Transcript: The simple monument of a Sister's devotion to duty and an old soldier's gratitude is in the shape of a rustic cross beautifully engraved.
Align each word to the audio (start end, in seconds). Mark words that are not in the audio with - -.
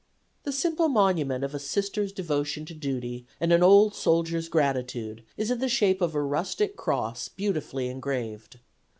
The 0.45 0.51
simple 0.51 0.87
monument 0.89 1.43
of 1.43 1.53
a 1.53 1.59
Sister's 1.59 2.11
devotion 2.11 2.65
to 2.65 2.73
duty 2.73 3.27
and 3.39 3.53
an 3.53 3.61
old 3.61 3.93
soldier's 3.93 4.49
gratitude 4.49 5.23
is 5.37 5.51
in 5.51 5.59
the 5.59 5.69
shape 5.69 6.01
of 6.01 6.15
a 6.15 6.21
rustic 6.23 6.75
cross 6.75 7.27
beautifully 7.27 7.87
engraved. 7.87 8.57